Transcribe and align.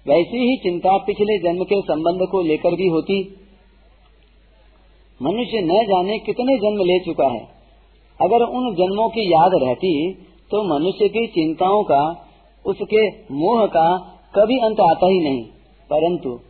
वैसी 0.06 0.40
ही 0.40 0.56
चिंता 0.62 0.96
पिछले 0.98 1.38
जन्म 1.38 1.64
के 1.64 1.80
संबंध 1.82 2.26
को 2.30 2.42
लेकर 2.42 2.74
भी 2.74 2.88
होती। 2.88 3.16
मनुष्य 5.20 5.62
न 5.62 5.80
जाने 5.86 6.18
कितने 6.18 6.56
जन्म 6.58 6.82
ले 6.82 6.98
चुका 7.00 7.28
है। 7.28 7.40
अगर 8.20 8.44
उन 8.50 8.70
जन्मों 8.74 9.08
की 9.08 9.24
याद 9.32 9.56
रहती 9.62 9.90
तो 10.50 10.78
मनुष्य 10.78 11.08
की 11.08 11.26
चिंताओं 11.26 11.84
का, 11.84 12.28
उसके 12.66 13.34
मोह 13.34 13.66
का 13.66 13.98
कभी 14.34 14.58
अंत 14.58 14.80
आता 14.80 15.06
ही 15.06 15.20
नहीं। 15.20 15.44
परंतु 15.90 16.40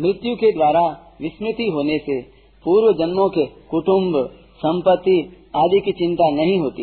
मृत्यु 0.00 0.36
के 0.36 0.52
द्वारा 0.52 1.14
विस्मृति 1.20 1.66
होने 1.66 1.98
से 1.98 2.22
पूर्व 2.64 2.98
जन्मों 2.98 3.28
के 3.28 3.46
कुटुंब, 3.46 4.30
संपत्ति 4.58 5.36
आदि 5.56 5.80
की 5.80 5.92
चिंता 5.92 6.30
नहीं 6.30 6.58
होती। 6.58 6.82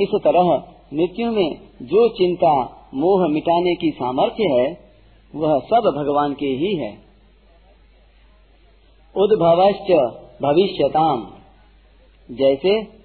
इस 0.00 0.08
तरह 0.14 0.74
मृत्यु 0.94 1.32
में 1.32 1.56
जो 1.82 2.08
चिंता 2.08 2.64
मोह 2.94 3.28
मिटाने 3.28 3.74
की 3.74 3.90
सामर्थ्य 3.90 4.44
है, 4.44 4.78
वह 5.34 5.58
सब 5.58 5.94
भगवान 5.96 6.34
के 6.34 6.46
ही 6.46 6.76
है। 6.76 6.98
उद्भवश्च 9.16 9.92
भविष्यताम। 10.42 11.26
जैसे 12.30 13.01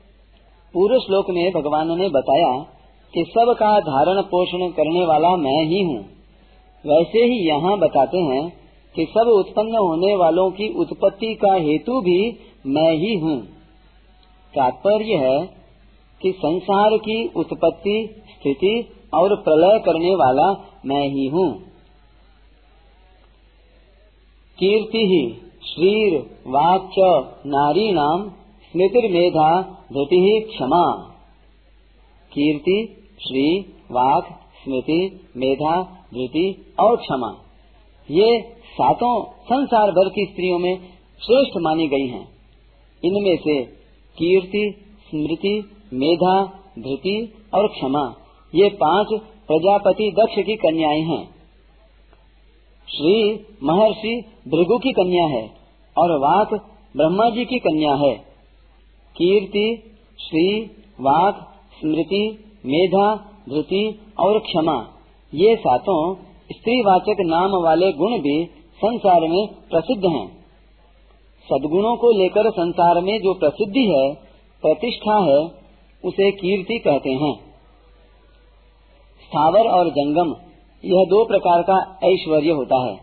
पूर्व 0.73 0.99
श्लोक 0.99 1.29
में 1.29 1.51
भगवान 1.51 1.97
ने 1.97 2.09
बताया 2.09 2.65
कि 3.13 3.23
सब 3.29 3.53
का 3.59 3.79
धारण 3.79 4.21
पोषण 4.21 4.69
करने 4.69 5.05
वाला 5.05 5.35
मैं 5.35 5.63
ही 5.65 5.81
हूँ। 5.83 5.99
वैसे 6.85 7.19
ही 7.19 7.37
यहाँ 7.47 7.77
बताते 7.77 8.17
हैं 8.17 8.43
कि 8.95 9.05
सब 9.05 9.27
उत्पन्न 9.27 9.77
होने 9.77 10.15
वालों 10.15 10.51
की 10.51 10.67
उत्पत्ति 10.73 11.33
का 11.35 11.53
हेतु 11.53 12.01
भी 12.01 12.19
मैं 12.67 12.91
ही 12.93 13.15
हूँ। 13.19 13.39
तात्पर्य 14.53 15.15
है 15.15 15.39
कि 16.21 16.31
संसार 16.31 16.97
की 16.97 17.17
उत्पत्ति, 17.35 18.23
स्थिति 18.31 18.75
और 19.13 19.35
प्रलय 19.35 19.79
करने 19.79 20.15
वाला 20.15 20.51
मैं 20.85 21.07
ही 21.07 21.27
हूँ। 21.27 21.49
कीर्ति 24.57 25.05
ही 25.05 25.23
श्रीर 25.63 26.13
नारी 26.47 27.49
नारीणाम 27.49 28.21
स्मृतिर्मेधा 28.71 29.61
धृति 29.93 30.45
क्षमा। 30.49 31.13
कीर्ति, 32.33 33.03
श्री, 33.19 33.59
वाक, 33.91 34.25
स्मृति, 34.63 35.29
मेधा 35.37 35.81
धृति 36.13 36.75
और 36.79 36.97
क्षमा। 36.97 37.43
ये 38.11 38.41
सातों 38.65 39.23
संसार 39.23 39.91
भर 39.91 40.09
की 40.09 40.25
स्त्रियों 40.25 40.59
में 40.59 40.77
श्रेष्ठ 41.25 41.51
मानी 41.61 41.87
गई 41.87 42.07
हैं। 42.07 42.27
इनमें 43.05 43.37
से 43.37 43.63
कीर्ति, 44.17 44.85
स्मृति, 45.09 45.71
मेधा 45.93 46.45
धृति 46.79 47.33
और 47.53 47.67
क्षमा, 47.67 48.15
ये 48.55 48.69
पाँच 48.69 49.07
प्रजापति 49.21 50.11
दक्ष 50.19 50.35
की 50.45 50.55
कन्याएँ 50.55 51.01
हैं। 51.01 51.37
श्री 52.89 53.45
महर्षि 53.63 54.23
भृगु 54.47 54.77
की 54.77 54.91
कन्या 54.91 55.25
है 55.25 55.49
और 55.97 56.19
वाक 56.19 56.53
ब्रह्मा 56.97 57.29
जी 57.29 57.45
की 57.45 57.59
कन्या 57.59 57.95
है। 57.95 58.26
कीर्ति, 59.17 59.97
श्री, 60.19 60.63
वाक, 61.01 61.55
स्मृति, 61.81 62.43
मेधा, 62.65 63.15
धृति 63.49 63.99
और 64.19 64.39
क्षमा। 64.39 64.87
ये 65.33 65.55
सातों 65.55 66.15
स्त्रीवाचक 66.51 67.15
नाम 67.19 67.51
वाले 67.63 67.93
गुण 67.93 68.19
भी 68.19 68.45
संसार 68.77 69.21
में 69.21 69.47
प्रसिद्ध 69.47 70.05
हैं। 70.05 70.37
सदगुणों 71.45 71.95
को 71.95 72.11
लेकर 72.11 72.51
संसार 72.51 73.01
में 73.01 73.19
जो 73.19 73.33
प्रसिद्धि 73.33 73.85
है, 73.85 74.13
प्रतिष्ठा 74.61 75.19
है, 75.19 75.51
उसे 76.05 76.31
कीर्ति 76.31 76.79
कहते 76.79 77.09
हैं। 77.09 77.35
स्थावर 79.23 79.67
और 79.67 79.89
जंगम, 79.89 80.35
यह 80.85 81.05
दो 81.09 81.25
प्रकार 81.25 81.61
का 81.61 81.99
ऐश्वर्य 82.03 82.51
होता 82.51 82.85
है। 82.85 82.95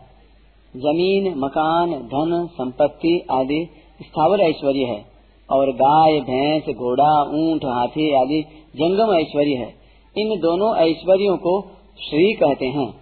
ज़मीन, 0.75 1.33
मकान, 1.37 1.91
धन, 1.91 2.49
संपत्ति 2.53 3.27
आदि 3.31 3.69
स्थावर 4.01 4.39
ऐश्वर्य 4.39 4.83
है। 4.83 5.14
और 5.51 5.71
गाय, 5.71 6.19
भैंस, 6.19 6.63
घोड़ा, 6.75 7.23
ऊँट, 7.23 7.65
हाथी 7.65 8.15
आदि 8.15 8.41
जंगम 8.75 9.13
ऐश्वर्य 9.13 9.55
है। 9.55 9.85
इन 10.17 10.39
दोनों 10.39 10.77
ऐश्वर्यों 10.77 11.37
को 11.37 11.61
श्री 12.09 12.33
कहते 12.33 12.65
हैं। 12.65 12.93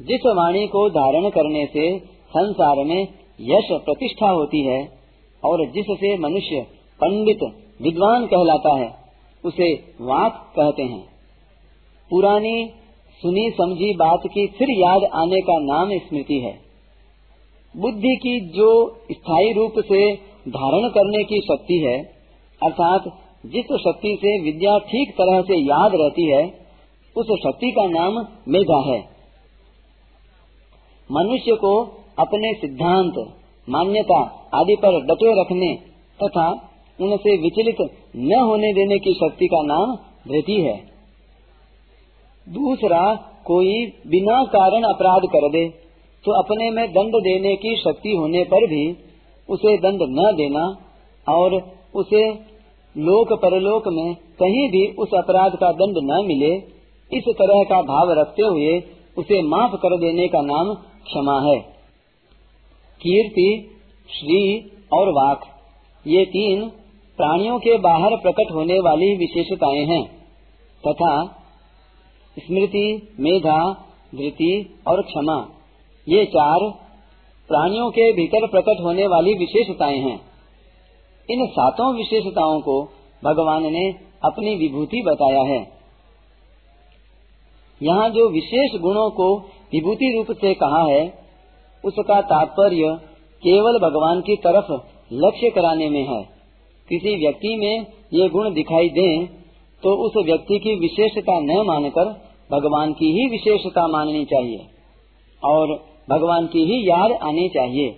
जिस 0.00 0.20
वाणी 0.26 0.66
को 0.66 0.90
धारण 0.90 1.28
करने 1.28 1.66
से 1.66 1.98
संसार 2.06 2.84
में 2.84 3.02
यश 3.40 3.68
प्रतिष्ठा 3.72 4.28
होती 4.28 4.66
है 4.66 4.88
और 5.44 5.66
जिससे 5.66 6.18
मनुष्य 6.18 6.66
पंडित, 7.04 7.38
विद्वान 7.82 8.26
कहलाता 8.26 8.74
है, 8.74 8.94
उसे 9.44 9.74
वाक 10.00 10.52
कहते 10.58 10.82
हैं। 10.82 11.04
पुरानी 12.10 12.70
सुनी 13.22 13.50
समझी 13.50 13.94
बात 13.94 14.20
की 14.26 14.46
फिर 14.46 14.68
याद 14.70 15.04
आने 15.04 15.40
का 15.40 15.58
नाम 15.58 15.98
स्मृति 15.98 16.38
है। 16.38 16.58
बुद्धि 17.76 18.16
की 18.16 18.40
जो 18.40 19.00
स्थायी 19.12 19.52
रूप 19.52 19.72
से 19.78 20.27
धारण 20.48 20.88
करने 20.88 21.22
की 21.24 21.40
शक्ति 21.42 21.78
है, 21.78 21.96
अर्थात 22.60 23.04
जिस 23.46 23.72
शक्ति 23.80 24.16
से 24.20 24.30
विद्या 24.42 24.78
ठीक 24.84 25.10
तरह 25.12 25.40
से 25.42 25.58
याद 25.58 25.92
रहती 25.94 26.26
है, 26.26 26.42
उस 27.16 27.26
शक्ति 27.38 27.70
का 27.70 27.86
नाम 27.88 28.18
मेधा 28.48 28.80
है। 28.86 28.98
मनुष्य 31.10 31.54
को 31.56 31.72
अपने 32.18 32.52
सिद्धांत, 32.54 33.14
मान्यता 33.68 34.18
आदि 34.54 34.76
पर 34.76 35.00
डटे 35.06 35.32
रखने 35.40 35.72
तथा 36.20 36.48
उनसे 36.98 37.36
विचलित 37.36 37.80
न 38.16 38.40
होने 38.40 38.72
देने 38.72 38.98
की 38.98 39.12
शक्ति 39.14 39.46
का 39.46 39.62
नाम 39.64 39.96
धृति 40.28 40.60
है। 40.60 40.76
दूसरा, 42.46 43.02
कोई 43.46 43.74
बिना 44.06 44.42
कारण 44.52 44.82
अपराध 44.84 45.26
कर 45.26 45.48
दे 45.48 45.68
तो 46.24 46.32
अपने 46.42 46.70
में 46.70 46.86
दंड 46.90 47.14
देने 47.22 47.54
की 47.56 47.76
शक्ति 47.76 48.14
होने 48.16 48.42
पर 48.44 48.66
भी 48.66 48.82
उसे 49.48 49.76
दंड 49.78 50.02
न 50.02 50.32
देना 50.36 50.64
और 51.28 51.54
उसे 51.94 52.22
लोक 52.96 53.32
परलोक 53.32 53.88
में 53.88 54.14
कहीं 54.14 54.68
भी 54.68 54.86
उस 54.92 55.08
अपराध 55.14 55.56
का 55.56 55.72
दंड 55.72 55.96
न 55.98 56.24
मिले, 56.26 56.54
इस 57.12 57.24
तरह 57.28 57.62
का 57.64 57.82
भाव 57.82 58.12
रखते 58.12 58.42
हुए 58.42 58.82
उसे 59.18 59.42
माफ़ 59.42 59.74
कर 59.74 59.98
देने 59.98 60.28
का 60.28 60.40
नाम 60.40 60.74
क्षमा 60.74 61.40
है। 61.40 61.58
कीर्ति, 63.00 63.70
श्री 64.08 64.70
और 64.92 65.08
वाक, 65.08 65.40
ये 66.06 66.24
तीन 66.24 66.68
प्राणियों 67.18 67.58
के 67.58 67.78
बाहर 67.78 68.16
प्रकट 68.16 68.52
होने 68.54 68.80
वाली 68.80 69.16
विशेषताएँ 69.16 69.84
हैं, 69.84 70.04
तथा 70.88 71.24
स्मृति, 72.36 73.16
मेधा, 73.20 73.72
धृति 74.14 74.80
और 74.88 75.02
क्षमा, 75.02 75.48
ये 76.08 76.24
चार 76.24 76.87
प्राणियों 77.48 77.90
के 77.90 78.12
भीतर 78.12 78.46
प्रकट 78.46 78.80
होने 78.82 79.06
वाली 79.06 79.34
विशेषताएँ 79.34 79.98
हैं। 79.98 80.20
इन 81.28 81.46
सातों 81.46 81.94
विशेषताओं 81.94 82.60
को 82.60 82.82
भगवान 83.22 83.62
ने 83.72 83.84
अपनी 84.24 84.54
विभूति 84.56 85.02
बताया 85.06 85.42
है। 85.42 85.60
यहाँ 87.80 88.08
जो 88.10 88.28
विशेष 88.28 88.80
गुणों 88.80 89.08
को 89.10 89.28
विभूति 89.72 90.12
रूप 90.16 90.36
से 90.36 90.54
कहा 90.54 90.82
है, 90.84 91.02
उसका 91.84 92.20
तात्पर्य 92.20 92.94
केवल 93.42 93.78
भगवान 93.78 94.20
की 94.20 94.36
तरफ़ 94.36 94.72
लक्ष्य 95.12 95.50
कराने 95.50 95.88
में 95.90 96.04
है। 96.04 96.22
किसी 96.88 97.14
व्यक्ति 97.16 97.56
में 97.56 97.86
ये 98.14 98.28
गुण 98.28 98.52
दिखाई 98.54 98.88
दें 98.88 99.26
तो 99.82 99.90
उस 100.06 100.12
व्यक्ति 100.26 100.58
की 100.58 100.74
विशेषता 100.74 101.38
न 101.40 101.62
मानकर 101.66 102.08
भगवान 102.50 102.92
की 102.92 103.12
ही 103.12 103.28
विशेषता 103.28 103.86
माननी 103.86 104.24
चाहिए। 104.24 104.66
और 105.42 105.76
भगवान 106.08 106.46
की 106.46 106.64
ही 106.64 106.78
याद 106.88 107.12
आनी 107.22 107.48
चाहिए। 107.48 107.88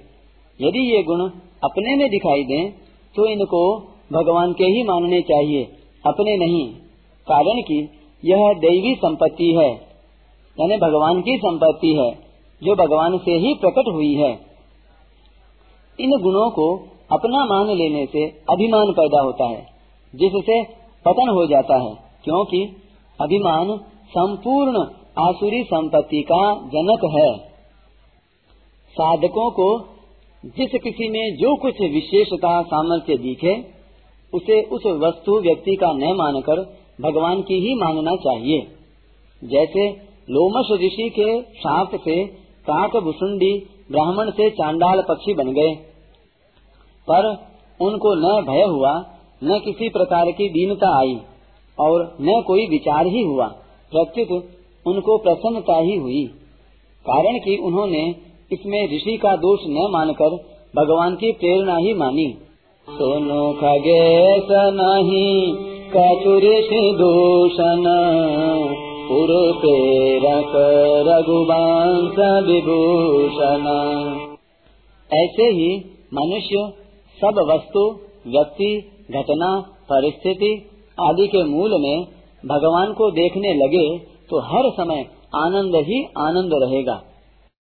यदि 0.61 0.81
ये 0.87 1.03
गुण 1.03 1.21
अपने 1.65 1.97
में 1.97 2.09
दिखाई 2.11 2.45
दें 2.45 2.71
तो 3.17 3.27
इनको 3.27 3.62
भगवान 4.12 4.53
के 4.53 4.65
ही 4.67 4.83
मानने 4.83 5.21
चाहिए, 5.23 5.62
अपने 6.05 6.37
नहीं। 6.37 6.67
कारण 7.27 7.61
कि 7.61 7.79
यह 8.23 8.53
दैवी 8.59 8.95
संपत्ति 8.95 9.51
है, 9.55 9.71
यानी 10.59 10.77
भगवान 10.77 11.21
की 11.21 11.37
संपत्ति 11.39 11.93
है, 11.95 12.11
जो 12.62 12.75
भगवान 12.77 13.19
से 13.19 13.37
ही 13.37 13.55
प्रकट 13.55 13.93
हुई 13.93 14.12
है। 14.15 14.31
इन 15.99 16.11
गुणों 16.23 16.49
को 16.51 16.67
अपना 17.11 17.45
मान 17.45 17.75
लेने 17.77 18.05
से 18.07 18.25
अभिमान 18.51 18.93
पैदा 18.93 19.21
होता 19.21 19.49
है, 19.49 19.62
जिससे 20.15 20.62
पतन 21.05 21.29
हो 21.29 21.47
जाता 21.47 21.77
है, 21.77 21.95
क्योंकि 22.25 22.65
अभिमान 23.19 23.77
संपूर्ण 24.11 24.85
आसुरी 25.19 25.62
संपत्ति 25.65 26.23
का 26.23 26.43
जनक 26.69 27.05
है। 27.15 27.50
साधकों 28.90 29.50
को 29.50 29.88
जिस 30.44 30.81
किसी 30.82 31.08
में 31.08 31.37
जो 31.37 31.56
कुछ 31.56 31.81
विशेषता 31.81 32.62
सामर्थ्य 32.62 33.16
दिखे, 33.16 33.64
उसे 34.34 34.62
उस 34.62 34.82
वस्तु 34.87 35.40
व्यक्ति 35.40 35.76
का 35.76 35.92
न 35.92 36.12
मानकर 36.12 36.81
भगवान 37.00 37.42
की 37.42 37.54
ही 37.54 37.75
मानना 37.75 38.16
चाहिए। 38.16 38.62
जैसे 39.44 39.90
लोमश 40.31 40.81
ऋषि 40.81 41.10
के 41.19 41.42
शाप 41.42 41.90
से 41.94 42.26
काक 42.66 42.96
भुसुंडी 42.96 43.66
ब्राह्मण 43.90 44.31
से 44.31 44.50
चांडाल 44.50 45.02
पक्षी 45.08 45.34
बन 45.34 45.52
गए। 45.52 45.75
पर 47.10 47.26
उनको 47.81 48.14
न 48.14 48.44
भय 48.44 48.62
हुआ, 48.62 49.04
न 49.44 49.58
किसी 49.64 49.88
प्रकार 49.88 50.31
की 50.31 50.48
दीनता 50.48 50.98
आई 50.98 51.19
और 51.81 52.16
न 52.20 52.42
कोई 52.46 52.66
विचार 52.66 53.06
ही 53.06 53.22
हुआ। 53.22 53.46
प्रत्युत 53.94 54.50
उनको 54.87 55.19
प्रसन्नता 55.19 55.78
ही 55.78 55.96
हुई। 55.96 56.25
कारण 57.06 57.38
कि 57.38 57.56
उन्होंने 57.56 58.30
इसमें 58.50 58.81
ऋषि 58.97 59.17
का 59.17 59.35
दोष 59.37 59.61
न 59.67 59.88
मानकर 59.93 60.37
भगवान 60.76 61.14
की 61.14 61.32
प्रेरणा 61.32 61.76
ही 61.76 61.94
मानी। 61.94 62.26
सोनो 62.88 63.43
खगेश 63.52 64.49
नहीं 64.75 65.55
कचुऋषि 65.94 66.81
दूषण 66.99 67.85
प्रेरक 69.61 70.52
रघुवंश 71.06 72.19
विभूषण। 72.47 73.64
ऐसे 75.11 75.47
ही 75.49 75.69
मनुष्य 76.14 76.62
सब 77.19 77.41
वस्तु, 77.49 77.82
व्यक्ति, 78.26 78.70
घटना, 79.11 79.50
परिस्थिति 79.91 80.52
आदि 80.99 81.26
के 81.26 81.43
मूल 81.44 81.70
में 81.81 82.06
भगवान 82.44 82.93
को 82.93 83.11
देखने 83.11 83.55
लगे 83.55 83.87
तो 84.31 84.41
हर 84.41 84.70
समय 84.70 85.06
आनंद 85.37 85.76
ही 85.87 86.02
आनंद 86.19 86.50
रहेगा। 86.62 87.00